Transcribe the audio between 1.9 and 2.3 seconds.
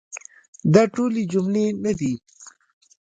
دي.